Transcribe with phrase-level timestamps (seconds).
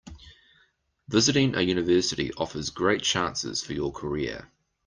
[1.09, 4.51] Visiting a university offers great chances for your career.